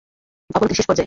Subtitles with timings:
[0.49, 0.99] অবনতির শেষ পর্যায়ে!